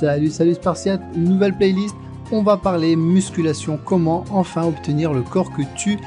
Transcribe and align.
Salut, 0.00 0.30
salut 0.30 0.54
Spartiate, 0.54 1.02
nouvelle 1.14 1.54
playlist. 1.54 1.94
On 2.32 2.42
va 2.42 2.56
parler 2.56 2.96
musculation, 2.96 3.78
comment 3.84 4.24
enfin 4.30 4.64
obtenir 4.64 5.12
le 5.12 5.20
corps 5.20 5.52
que 5.52 5.60
tu 5.76 5.98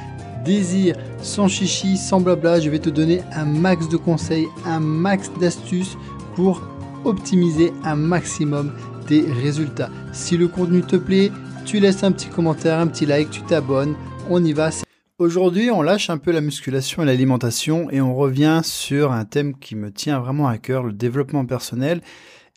désires. 0.43 0.95
Sans 1.21 1.47
chichi, 1.47 1.95
sans 1.95 2.19
blabla, 2.19 2.59
je 2.59 2.71
vais 2.71 2.79
te 2.79 2.89
donner 2.89 3.21
un 3.33 3.45
max 3.45 3.87
de 3.89 3.97
conseils, 3.97 4.47
un 4.65 4.79
max 4.79 5.29
d'astuces 5.39 5.95
pour 6.33 6.63
optimiser 7.05 7.71
un 7.83 7.95
maximum 7.95 8.73
tes 9.05 9.21
résultats. 9.31 9.91
Si 10.11 10.37
le 10.37 10.47
contenu 10.47 10.81
te 10.81 10.95
plaît, 10.95 11.31
tu 11.63 11.79
laisses 11.79 12.03
un 12.03 12.11
petit 12.11 12.29
commentaire, 12.29 12.79
un 12.79 12.87
petit 12.87 13.05
like, 13.05 13.29
tu 13.29 13.43
t'abonnes, 13.43 13.93
on 14.27 14.43
y 14.43 14.53
va. 14.53 14.71
Aujourd'hui, 15.19 15.69
on 15.69 15.83
lâche 15.83 16.09
un 16.09 16.17
peu 16.17 16.31
la 16.31 16.41
musculation 16.41 17.03
et 17.03 17.05
l'alimentation 17.05 17.91
et 17.91 18.01
on 18.01 18.15
revient 18.15 18.61
sur 18.63 19.11
un 19.11 19.25
thème 19.25 19.53
qui 19.55 19.75
me 19.75 19.91
tient 19.91 20.19
vraiment 20.19 20.47
à 20.47 20.57
cœur, 20.57 20.81
le 20.81 20.93
développement 20.93 21.45
personnel. 21.45 22.01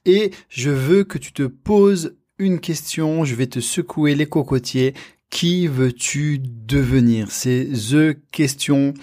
Et 0.07 0.31
je 0.49 0.71
veux 0.71 1.05
que 1.05 1.19
tu 1.19 1.33
te 1.33 1.43
poses 1.43 2.17
une 2.39 2.61
question, 2.61 3.25
je 3.25 3.35
vais 3.35 3.47
te 3.47 3.61
secouer 3.61 4.15
les 4.15 4.27
cocotiers. 4.27 4.95
Qui 5.29 5.67
veux-tu 5.67 6.41
devenir? 6.41 7.31
C'est 7.31 7.69
The 7.91 8.17
Question 8.31 8.95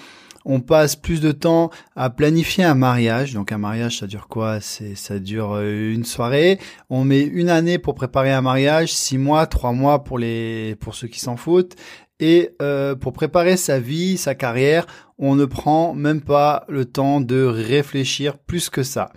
on 0.46 0.60
passe 0.60 0.96
plus 0.96 1.22
de 1.22 1.32
temps 1.32 1.70
à 1.96 2.10
planifier 2.10 2.64
un 2.64 2.76
mariage. 2.76 3.34
Donc 3.34 3.52
un 3.52 3.58
mariage, 3.58 4.00
ça 4.00 4.08
dure 4.08 4.28
quoi? 4.28 4.60
C'est 4.60 4.96
ça 4.96 5.20
dure 5.20 5.54
euh, 5.54 5.94
une 5.94 6.06
soirée. 6.06 6.60
On 6.90 7.04
met 7.04 7.22
une 7.22 7.50
année 7.50 7.78
pour 7.78 7.96
préparer 7.96 8.32
un 8.32 8.42
mariage, 8.42 8.92
six 8.92 9.18
mois, 9.18 9.48
trois 9.48 9.72
mois 9.72 10.04
pour 10.04 10.20
les 10.20 10.76
pour 10.80 10.96
ceux 10.96 11.08
qui 11.08 11.20
s'en 11.20 11.38
foutent. 11.38 11.76
Et 12.20 12.52
euh, 12.62 12.96
pour 12.96 13.14
préparer 13.14 13.58
sa 13.58 13.80
vie, 13.80 14.18
sa 14.18 14.36
carrière, 14.36 14.86
on 15.18 15.36
ne 15.36 15.46
prend 15.46 15.94
même 15.94 16.22
pas 16.22 16.66
le 16.70 16.86
temps 16.86 17.22
de 17.22 17.44
réfléchir 17.44 18.38
plus 18.38 18.70
que 18.70 18.84
ça. 18.84 19.12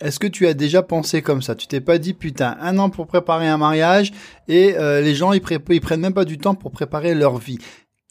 Est-ce 0.00 0.18
que 0.18 0.26
tu 0.26 0.46
as 0.46 0.54
déjà 0.54 0.82
pensé 0.82 1.22
comme 1.22 1.40
ça? 1.40 1.54
Tu 1.54 1.66
t'es 1.66 1.80
pas 1.80 1.98
dit 1.98 2.14
putain 2.14 2.56
un 2.60 2.78
an 2.78 2.90
pour 2.90 3.06
préparer 3.06 3.48
un 3.48 3.58
mariage 3.58 4.12
et 4.48 4.76
euh, 4.76 5.00
les 5.00 5.14
gens 5.14 5.32
ils, 5.32 5.42
ils 5.70 5.80
prennent 5.80 6.00
même 6.00 6.14
pas 6.14 6.24
du 6.24 6.38
temps 6.38 6.54
pour 6.54 6.72
préparer 6.72 7.14
leur 7.14 7.38
vie. 7.38 7.58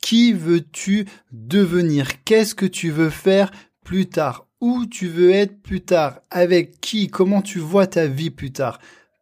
Qui 0.01 0.33
veux-tu 0.33 1.05
devenir? 1.31 2.23
Qu'est-ce 2.23 2.55
que 2.55 2.65
tu 2.65 2.89
veux 2.89 3.09
faire 3.09 3.51
plus 3.83 4.07
tard? 4.07 4.47
Où 4.61 4.85
tu 4.85 5.07
veux 5.07 5.31
être 5.31 5.61
plus 5.61 5.81
tard? 5.81 6.21
Avec 6.31 6.79
qui? 6.79 7.07
Comment 7.07 7.41
tu 7.41 7.59
vois 7.59 7.87
ta 7.87 8.07
vie 8.07 8.29
plus 8.29 8.51
tard? 8.51 8.79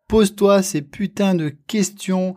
Pose-toi 0.07 0.61
ces 0.61 0.81
putains 0.81 1.35
de 1.35 1.49
questions. 1.67 2.35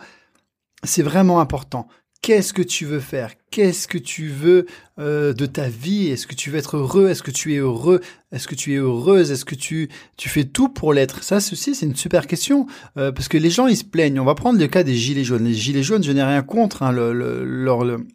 C'est 0.85 1.03
vraiment 1.03 1.41
important. 1.41 1.87
Qu'est-ce 2.25 2.55
que 2.55 2.63
tu 2.63 2.87
veux 2.87 3.01
faire? 3.01 3.33
Qu'est-ce 3.51 3.87
que 3.87 3.99
tu 3.99 4.29
veux 4.29 4.65
euh, 4.99 5.35
de 5.35 5.45
ta 5.45 5.69
vie? 5.69 6.09
Est-ce 6.09 6.27
que 6.27 6.35
tu 6.35 6.49
veux 6.49 6.57
être 6.57 6.79
heureux? 6.79 7.11
Est-ce 7.11 7.23
que 7.23 7.31
tu 7.31 7.53
es 7.53 7.59
heureux? 7.59 8.01
Est-ce 8.33 8.49
que 8.49 8.55
tu 8.55 8.73
es 8.73 8.77
heureuse? 8.77 9.31
Est-ce 9.31 9.45
que 9.45 9.55
tu 9.55 9.91
tu 10.17 10.31
fais 10.31 10.45
tout 10.45 10.71
pour 10.71 10.95
l'être? 10.95 11.23
Ça, 11.23 11.39
ceci, 11.39 11.75
c'est 11.75 11.85
une 11.85 11.95
super 11.95 12.27
question 12.27 12.67
euh, 12.97 13.13
parce 13.13 13.29
que 13.29 13.37
les 13.37 13.51
gens 13.51 13.67
ils 13.67 13.77
se 13.77 13.85
plaignent. 13.85 14.19
On 14.19 14.25
va 14.25 14.35
prendre 14.35 14.59
le 14.59 14.67
cas 14.69 14.85
des 14.85 14.95
gilets 14.95 15.23
jaunes. 15.23 15.45
Les 15.45 15.53
gilets 15.53 15.83
jaunes, 15.83 16.03
je 16.03 16.13
n'ai 16.13 16.23
rien 16.23 16.41
contre 16.41 16.83
hein, 16.83 16.93
le, 16.93 17.13
le, 17.13 17.45
leur, 17.45 17.85
le, 17.85 18.07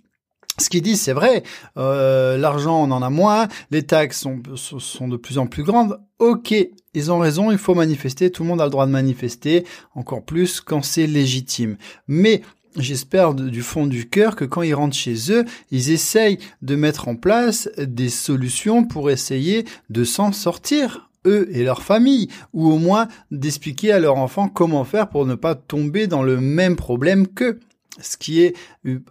ce 0.57 0.71
qu'ils 0.71 0.81
disent, 0.81 1.01
c'est 1.01 1.13
vrai. 1.13 1.43
Euh, 1.77 2.35
L'argent, 2.39 2.81
on 2.81 2.89
en 2.89 3.03
a 3.03 3.11
moins. 3.11 3.47
Les 3.69 3.83
taxes 3.83 4.21
sont, 4.21 4.41
sont 4.55 5.07
de 5.07 5.17
plus 5.17 5.37
en 5.37 5.45
plus 5.45 5.61
grandes. 5.61 5.99
Ok, 6.17 6.53
ils 6.95 7.11
ont 7.11 7.19
raison. 7.19 7.51
Il 7.51 7.59
faut 7.59 7.75
manifester. 7.75 8.31
Tout 8.31 8.41
le 8.41 8.49
monde 8.49 8.59
a 8.59 8.65
le 8.65 8.71
droit 8.71 8.87
de 8.87 8.91
manifester. 8.91 9.65
Encore 9.93 10.25
plus 10.25 10.61
quand 10.61 10.83
c'est 10.83 11.05
légitime. 11.05 11.77
Mais 12.07 12.41
J'espère 12.75 13.33
du 13.33 13.61
fond 13.61 13.87
du 13.87 14.07
cœur 14.07 14.35
que 14.35 14.45
quand 14.45 14.61
ils 14.61 14.75
rentrent 14.75 14.95
chez 14.95 15.31
eux, 15.31 15.43
ils 15.71 15.91
essayent 15.91 16.37
de 16.61 16.75
mettre 16.75 17.07
en 17.07 17.15
place 17.15 17.69
des 17.77 18.09
solutions 18.09 18.85
pour 18.85 19.09
essayer 19.09 19.65
de 19.89 20.03
s'en 20.03 20.31
sortir 20.31 21.09
eux 21.25 21.49
et 21.51 21.63
leur 21.63 21.81
famille, 21.81 22.29
ou 22.53 22.69
au 22.71 22.77
moins 22.77 23.07
d'expliquer 23.31 23.91
à 23.91 23.99
leurs 23.99 24.17
enfants 24.17 24.47
comment 24.47 24.85
faire 24.85 25.09
pour 25.09 25.25
ne 25.25 25.35
pas 25.35 25.55
tomber 25.55 26.07
dans 26.07 26.23
le 26.23 26.39
même 26.39 26.75
problème 26.75 27.27
qu'eux. 27.27 27.59
Ce 28.01 28.17
qui 28.17 28.41
est, 28.41 28.55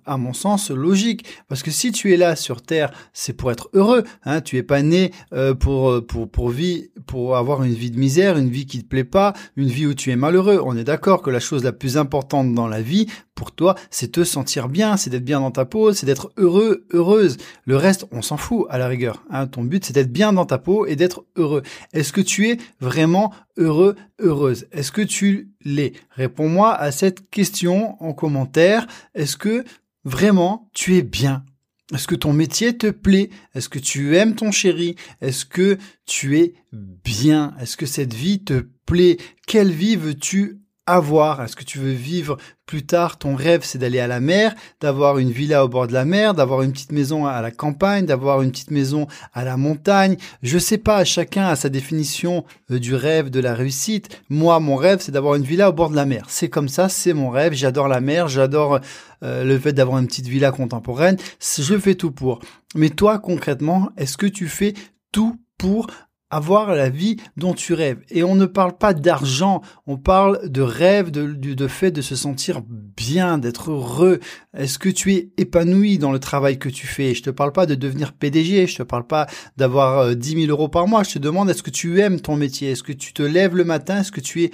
à 0.07 0.17
mon 0.17 0.33
sens, 0.33 0.71
logique. 0.71 1.27
Parce 1.49 1.63
que 1.63 1.71
si 1.71 1.93
tu 1.93 2.15
es 2.15 2.17
là 2.17 2.37
sur 2.37 2.63
Terre, 2.63 2.93
c'est 3.13 3.33
pour 3.33 3.51
être 3.51 3.69
heureux. 3.75 4.05
Hein. 4.25 4.41
Tu 4.41 4.57
es 4.57 4.63
pas 4.63 4.83
né 4.83 5.11
euh, 5.33 5.55
pour, 5.55 5.91
euh, 5.91 6.01
pour, 6.01 6.31
pour, 6.31 6.49
vie, 6.49 6.91
pour 7.07 7.37
avoir 7.37 7.65
une 7.65 7.75
vie 7.75 7.91
de 7.91 7.99
misère, 7.99 8.39
une 8.39 8.51
vie 8.51 8.67
qui 8.67 8.83
te 8.83 8.89
plaît 8.89 9.05
pas, 9.05 9.35
une 9.57 9.69
vie 9.69 9.87
où 9.87 9.95
tu 9.95 10.11
es 10.11 10.17
malheureux. 10.17 10.61
On 10.65 10.77
est 10.77 10.85
d'accord 10.85 11.23
que 11.23 11.31
la 11.31 11.41
chose 11.41 11.65
la 11.65 11.73
plus 11.73 11.97
importante 11.97 12.55
dans 12.55 12.69
la 12.69 12.81
vie, 12.81 13.07
pour 13.39 13.53
toi, 13.53 13.77
c'est 13.91 14.11
te 14.11 14.25
sentir 14.25 14.69
bien, 14.69 14.97
c'est 14.97 15.11
d'être 15.11 15.25
bien 15.25 15.39
dans 15.39 15.53
ta 15.53 15.65
peau, 15.65 15.93
c'est 15.93 16.07
d'être 16.07 16.33
heureux, 16.37 16.85
heureuse. 16.93 17.37
Le 17.67 17.77
reste, 17.77 18.05
on 18.11 18.21
s'en 18.21 18.37
fout 18.37 18.67
à 18.69 18.79
la 18.79 18.89
rigueur. 18.89 19.23
Hein. 19.31 19.47
Ton 19.47 19.63
but, 19.63 19.85
c'est 19.85 19.93
d'être 19.93 20.13
bien 20.13 20.33
dans 20.33 20.45
ta 20.45 20.59
peau 20.59 20.87
et 20.87 20.97
d'être 20.97 21.25
heureux. 21.37 21.63
Est-ce 21.93 22.13
que 22.13 22.21
tu 22.21 22.49
es 22.49 22.59
vraiment 22.81 23.33
heureux, 23.59 23.97
heureuse. 24.19 24.67
Est-ce 24.73 24.93
que 24.93 25.03
tu 25.03 25.51
l'es? 25.63 25.93
Réponds-moi 26.11 26.73
à 26.75 26.91
cette 26.93 27.29
question 27.29 28.03
en 28.03 28.15
commentaire. 28.15 28.87
Est-ce 29.15 29.37
que 29.37 29.65
vraiment 30.05 30.71
tu 30.73 30.97
es 30.97 31.03
bien? 31.03 31.45
Est-ce 31.93 32.07
que 32.07 32.15
ton 32.15 32.33
métier 32.33 32.77
te 32.77 32.91
plaît? 32.91 33.31
Est-ce 33.55 33.69
que 33.69 33.79
tu 33.79 34.17
aimes 34.17 34.35
ton 34.35 34.51
chéri? 34.51 34.95
Est-ce 35.21 35.45
que 35.45 35.79
tu 36.07 36.39
es 36.39 36.55
bien? 36.73 37.55
Est-ce 37.61 37.77
que 37.77 37.87
cette 37.87 38.15
vie 38.15 38.45
te 38.45 38.67
plaît? 38.87 39.17
Quelle 39.47 39.73
vie 39.73 39.97
veux-tu 39.97 40.61
avoir 40.89 41.43
Est-ce 41.43 41.57
que 41.57 41.65
tu 41.65 41.79
veux 41.79 41.93
vivre 41.93 42.39
plus 42.67 42.85
tard 42.85 43.19
Ton 43.19 43.35
rêve, 43.35 43.61
c'est 43.63 43.79
d'aller 43.79 44.01
à 44.01 44.07
la 44.07 44.21
mer, 44.21 44.55
d'avoir 44.81 45.19
une 45.19 45.31
villa 45.31 45.65
au 45.65 45.69
bord 45.69 45.87
de 45.87 45.93
la 45.93 46.05
mer, 46.05 46.35
d'avoir 46.35 46.63
une 46.63 46.73
petite 46.73 46.93
maison 46.93 47.27
à 47.27 47.41
la 47.41 47.51
campagne, 47.51 48.07
d'avoir 48.07 48.43
une 48.43 48.51
petite 48.51 48.71
maison 48.71 49.07
à 49.33 49.45
la 49.45 49.57
montagne? 49.57 50.17
Je 50.43 50.59
sais 50.59 50.79
pas, 50.79 51.05
chacun 51.05 51.47
a 51.47 51.57
sa 51.57 51.69
définition 51.69 52.45
euh, 52.71 52.79
du 52.79 52.95
rêve, 52.95 53.31
de 53.31 53.41
la 53.41 53.55
réussite. 53.55 54.09
Moi, 54.29 54.59
mon 54.61 54.77
rêve, 54.77 54.99
c'est 55.01 55.13
d'avoir 55.13 55.35
une 55.35 55.45
villa 55.45 55.69
au 55.69 55.73
bord 55.73 55.91
de 55.91 55.97
la 55.97 56.07
mer. 56.07 56.25
C'est 56.29 56.49
comme 56.49 56.69
ça, 56.69 56.89
c'est 56.89 57.13
mon 57.13 57.31
rêve. 57.31 57.53
J'adore 57.53 57.89
la 57.89 58.01
mer, 58.01 58.29
j'adore 58.29 58.81
euh, 59.23 59.45
le 59.45 59.59
fait 59.59 59.73
d'avoir 59.73 59.99
une 59.99 60.07
petite 60.07 60.29
villa 60.29 60.51
contemporaine. 60.51 61.17
Je 61.41 61.79
fais 61.79 61.95
tout 61.95 62.13
pour. 62.13 62.41
Mais 62.75 62.91
toi, 62.91 63.19
concrètement, 63.19 63.91
est-ce 63.97 64.17
que 64.17 64.27
tu 64.27 64.49
fais 64.49 64.75
tout 65.13 65.37
pour 65.59 65.89
avoir 66.31 66.75
la 66.75 66.91
vie 66.91 67.17
dont 67.37 67.55
tu 67.55 67.75
rêves. 67.75 68.01
Et 68.11 68.23
on 68.23 68.35
ne 68.35 68.47
parle 68.47 68.77
pas 68.77 68.95
d'argent, 68.95 69.63
on 69.87 69.97
parle 69.97 70.49
de 70.49 70.61
rêve, 70.61 71.11
de, 71.11 71.33
de, 71.33 71.69
fait 71.69 71.91
de 71.91 72.03
se 72.03 72.17
sentir 72.17 72.63
bien, 72.69 73.39
d'être 73.39 73.71
heureux. 73.71 74.21
Est-ce 74.57 74.79
que 74.79 74.89
tu 74.89 75.15
es 75.15 75.31
épanoui 75.37 75.99
dans 75.99 76.13
le 76.13 76.19
travail 76.19 76.59
que 76.59 76.69
tu 76.69 76.87
fais? 76.87 77.15
Je 77.15 77.23
te 77.23 77.31
parle 77.31 77.53
pas 77.53 77.67
de 77.67 77.75
devenir 77.75 78.13
PDG, 78.13 78.67
je 78.67 78.77
te 78.77 78.83
parle 78.83 79.07
pas 79.07 79.27
d'avoir 79.57 80.15
10 80.15 80.35
euh, 80.35 80.41
000 80.41 80.51
euros 80.51 80.69
par 80.69 80.87
mois, 80.87 81.03
je 81.03 81.15
te 81.15 81.19
demande 81.19 81.49
est-ce 81.51 81.63
que 81.63 81.71
tu 81.71 82.01
aimes 82.01 82.21
ton 82.21 82.37
métier? 82.37 82.73
Est-ce 82.73 82.83
que 82.83 82.93
tu 82.93 83.13
te 83.13 83.23
lèves 83.23 83.57
le 83.57 83.65
matin? 83.65 84.01
Est-ce 84.01 84.13
que 84.13 84.21
tu 84.21 84.45
es 84.45 84.51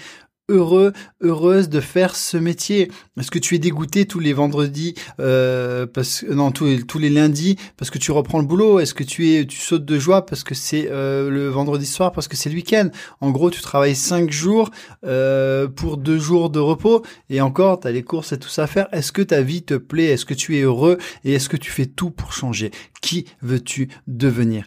heureux, 0.48 0.92
heureuse 1.20 1.68
de 1.68 1.80
faire 1.80 2.16
ce 2.16 2.36
métier. 2.36 2.90
Est-ce 3.18 3.30
que 3.30 3.38
tu 3.38 3.54
es 3.54 3.58
dégoûté 3.58 4.04
tous 4.04 4.20
les 4.20 4.32
vendredis, 4.32 4.94
euh, 5.20 5.86
parce 5.86 6.24
non 6.24 6.52
tous 6.52 6.98
les, 6.98 7.10
lundis 7.10 7.56
parce 7.76 7.90
que 7.90 7.98
tu 7.98 8.12
reprends 8.12 8.40
le 8.40 8.46
boulot? 8.46 8.78
Est-ce 8.80 8.94
que 8.94 9.04
tu 9.04 9.34
es 9.34 9.46
tu 9.46 9.58
sautes 9.58 9.84
de 9.84 9.98
joie 9.98 10.26
parce 10.26 10.44
que 10.44 10.54
c'est 10.54 10.88
euh, 10.90 11.30
le 11.30 11.48
vendredi 11.48 11.86
soir 11.86 12.12
parce 12.12 12.28
que 12.28 12.36
c'est 12.36 12.50
le 12.50 12.56
week-end? 12.56 12.90
En 13.20 13.30
gros, 13.30 13.50
tu 13.50 13.62
travailles 13.62 13.96
cinq 13.96 14.30
jours 14.30 14.70
euh, 15.04 15.66
pour 15.68 15.96
deux 15.96 16.18
jours 16.18 16.50
de 16.50 16.58
repos 16.58 17.02
et 17.30 17.40
encore 17.40 17.80
tu 17.80 17.88
as 17.88 17.92
les 17.92 18.02
courses 18.02 18.32
et 18.32 18.38
tout 18.38 18.48
ça 18.48 18.64
à 18.64 18.66
faire. 18.66 18.88
Est-ce 18.92 19.12
que 19.12 19.22
ta 19.22 19.40
vie 19.40 19.62
te 19.62 19.74
plaît? 19.74 20.06
Est-ce 20.06 20.26
que 20.26 20.34
tu 20.34 20.58
es 20.58 20.62
heureux? 20.62 20.98
Et 21.24 21.32
est-ce 21.32 21.48
que 21.48 21.56
tu 21.56 21.70
fais 21.70 21.86
tout 21.86 22.10
pour 22.10 22.32
changer? 22.32 22.70
Qui 23.00 23.26
veux-tu 23.40 23.88
devenir? 24.06 24.66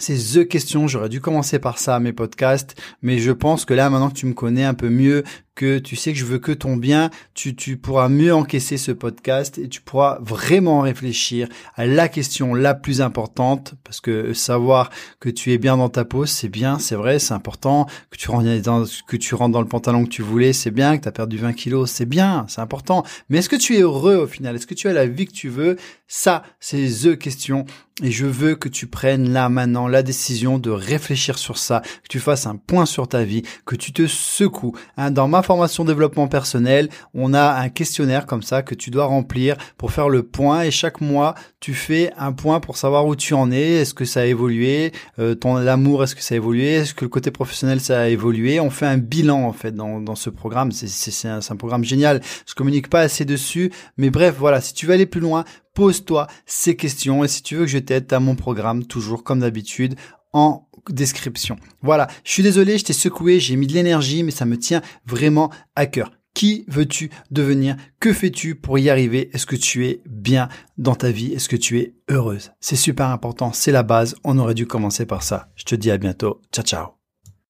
C'est 0.00 0.16
The 0.16 0.48
Question, 0.48 0.88
j'aurais 0.88 1.08
dû 1.08 1.20
commencer 1.20 1.58
par 1.58 1.78
ça, 1.78 2.00
mes 2.00 2.12
podcasts, 2.12 2.74
mais 3.02 3.18
je 3.18 3.32
pense 3.32 3.64
que 3.64 3.74
là, 3.74 3.90
maintenant 3.90 4.10
que 4.10 4.14
tu 4.14 4.26
me 4.26 4.34
connais 4.34 4.64
un 4.64 4.74
peu 4.74 4.88
mieux, 4.88 5.24
que 5.60 5.78
tu 5.78 5.94
sais 5.94 6.14
que 6.14 6.18
je 6.18 6.24
veux 6.24 6.38
que 6.38 6.52
ton 6.52 6.74
bien, 6.74 7.10
tu, 7.34 7.52
pourras 7.76 8.08
mieux 8.08 8.34
encaisser 8.34 8.78
ce 8.78 8.92
podcast 8.92 9.58
et 9.58 9.68
tu 9.68 9.82
pourras 9.82 10.16
vraiment 10.22 10.80
réfléchir 10.80 11.50
à 11.74 11.84
la 11.84 12.08
question 12.08 12.54
la 12.54 12.72
plus 12.72 13.02
importante, 13.02 13.74
parce 13.84 14.00
que 14.00 14.32
savoir 14.32 14.88
que 15.20 15.28
tu 15.28 15.52
es 15.52 15.58
bien 15.58 15.76
dans 15.76 15.90
ta 15.90 16.06
peau, 16.06 16.24
c'est 16.24 16.48
bien, 16.48 16.78
c'est 16.78 16.94
vrai, 16.94 17.18
c'est 17.18 17.34
important, 17.34 17.86
que 18.10 18.16
tu 18.16 18.30
rentres 18.30 18.62
dans, 18.62 18.84
que 19.06 19.18
tu 19.18 19.34
rentres 19.34 19.52
dans 19.52 19.60
le 19.60 19.68
pantalon 19.68 20.04
que 20.04 20.08
tu 20.08 20.22
voulais, 20.22 20.54
c'est 20.54 20.70
bien, 20.70 20.96
que 20.96 21.02
tu 21.02 21.08
as 21.08 21.12
perdu 21.12 21.36
20 21.36 21.52
kilos, 21.52 21.90
c'est 21.90 22.06
bien, 22.06 22.46
c'est 22.48 22.62
important, 22.62 23.04
mais 23.28 23.40
est-ce 23.40 23.50
que 23.50 23.56
tu 23.56 23.76
es 23.76 23.82
heureux 23.82 24.16
au 24.16 24.26
final? 24.26 24.56
Est-ce 24.56 24.66
que 24.66 24.72
tu 24.72 24.88
as 24.88 24.94
la 24.94 25.04
vie 25.04 25.26
que 25.26 25.32
tu 25.32 25.50
veux? 25.50 25.76
Ça, 26.08 26.42
c'est 26.58 26.88
The 26.88 27.18
Question. 27.18 27.66
Et 28.02 28.10
je 28.10 28.24
veux 28.24 28.54
que 28.54 28.68
tu 28.68 28.86
prennes 28.86 29.30
là 29.30 29.48
maintenant 29.48 29.86
la 29.86 30.02
décision 30.02 30.58
de 30.58 30.70
réfléchir 30.70 31.38
sur 31.38 31.58
ça, 31.58 31.82
que 32.02 32.08
tu 32.08 32.18
fasses 32.18 32.46
un 32.46 32.56
point 32.56 32.86
sur 32.86 33.06
ta 33.06 33.24
vie, 33.24 33.42
que 33.66 33.76
tu 33.76 33.92
te 33.92 34.06
secoues. 34.06 34.74
Hein, 34.96 35.10
dans 35.10 35.28
ma 35.28 35.42
formation 35.50 35.84
développement 35.84 36.28
personnel, 36.28 36.90
on 37.12 37.34
a 37.34 37.54
un 37.54 37.70
questionnaire 37.70 38.26
comme 38.26 38.40
ça 38.44 38.62
que 38.62 38.76
tu 38.76 38.90
dois 38.90 39.06
remplir 39.06 39.56
pour 39.78 39.90
faire 39.90 40.08
le 40.08 40.22
point 40.22 40.62
et 40.62 40.70
chaque 40.70 41.00
mois 41.00 41.34
tu 41.58 41.74
fais 41.74 42.12
un 42.16 42.30
point 42.30 42.60
pour 42.60 42.76
savoir 42.76 43.04
où 43.08 43.16
tu 43.16 43.34
en 43.34 43.50
es, 43.50 43.80
est-ce 43.80 43.92
que 43.92 44.04
ça 44.04 44.20
a 44.20 44.26
évolué, 44.26 44.92
euh, 45.18 45.34
ton 45.34 45.56
l'amour 45.56 46.04
est-ce 46.04 46.14
que 46.14 46.22
ça 46.22 46.34
a 46.34 46.36
évolué, 46.36 46.74
est-ce 46.74 46.94
que 46.94 47.04
le 47.04 47.08
côté 47.08 47.32
professionnel 47.32 47.80
ça 47.80 48.02
a 48.02 48.06
évolué? 48.06 48.60
On 48.60 48.70
fait 48.70 48.86
un 48.86 48.96
bilan 48.96 49.42
en 49.42 49.52
fait 49.52 49.74
dans, 49.74 50.00
dans 50.00 50.14
ce 50.14 50.30
programme, 50.30 50.70
c'est 50.70 51.28
un, 51.28 51.40
un 51.40 51.56
programme 51.56 51.82
génial. 51.82 52.20
Je 52.46 52.54
communique 52.54 52.88
pas 52.88 53.00
assez 53.00 53.24
dessus, 53.24 53.72
mais 53.96 54.10
bref 54.10 54.36
voilà, 54.38 54.60
si 54.60 54.72
tu 54.72 54.86
veux 54.86 54.94
aller 54.94 55.06
plus 55.06 55.20
loin, 55.20 55.44
pose-toi 55.74 56.26
ces 56.46 56.76
questions 56.76 57.24
et 57.24 57.28
si 57.28 57.42
tu 57.42 57.56
veux 57.56 57.64
que 57.64 57.70
je 57.70 57.78
t'aide, 57.78 58.12
à 58.12 58.20
mon 58.20 58.34
programme 58.34 58.84
toujours 58.84 59.24
comme 59.24 59.40
d'habitude 59.40 59.96
en 60.32 60.68
description. 60.88 61.56
Voilà, 61.82 62.08
je 62.24 62.32
suis 62.32 62.42
désolé, 62.42 62.78
je 62.78 62.84
t'ai 62.84 62.92
secoué, 62.92 63.40
j'ai 63.40 63.56
mis 63.56 63.66
de 63.66 63.72
l'énergie, 63.72 64.22
mais 64.22 64.30
ça 64.30 64.46
me 64.46 64.58
tient 64.58 64.82
vraiment 65.06 65.50
à 65.76 65.86
cœur. 65.86 66.12
Qui 66.32 66.64
veux-tu 66.68 67.10
devenir? 67.30 67.76
Que 67.98 68.12
fais-tu 68.12 68.54
pour 68.54 68.78
y 68.78 68.88
arriver? 68.88 69.30
Est-ce 69.32 69.46
que 69.46 69.56
tu 69.56 69.86
es 69.88 70.00
bien 70.06 70.48
dans 70.78 70.94
ta 70.94 71.10
vie? 71.10 71.32
Est-ce 71.32 71.48
que 71.48 71.56
tu 71.56 71.80
es 71.80 71.94
heureuse? 72.08 72.52
C'est 72.60 72.76
super 72.76 73.08
important, 73.08 73.52
c'est 73.52 73.72
la 73.72 73.82
base, 73.82 74.14
on 74.24 74.38
aurait 74.38 74.54
dû 74.54 74.66
commencer 74.66 75.06
par 75.06 75.22
ça. 75.22 75.48
Je 75.56 75.64
te 75.64 75.74
dis 75.74 75.90
à 75.90 75.98
bientôt, 75.98 76.40
ciao 76.52 76.64
ciao 76.64 76.99